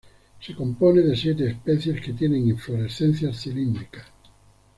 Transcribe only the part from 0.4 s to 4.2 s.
compone de siete especies que tienen inflorescencias cilíndricas.